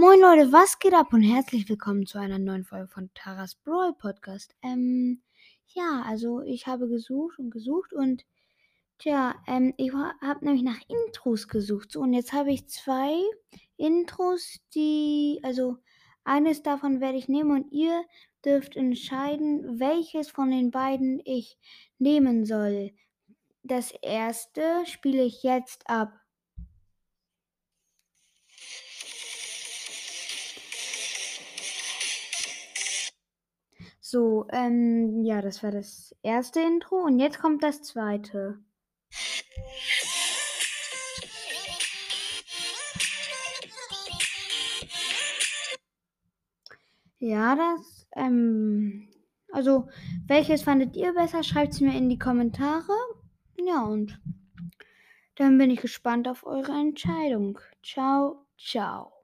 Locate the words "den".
20.50-20.70